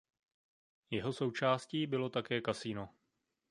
Jeho 0.89 1.13
součástí 1.13 1.87
bylo 1.87 2.09
také 2.09 2.41
kasino. 2.41 2.89